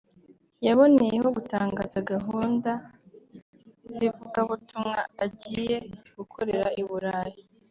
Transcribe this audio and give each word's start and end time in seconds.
yaboneyeho 0.65 1.27
gutangaza 1.37 1.97
gahunda 2.11 2.71
z'ivugabutumwa 3.93 4.99
agiye 5.25 5.75
gukorera 6.17 6.67
i 6.81 6.83
burayi 6.89 7.41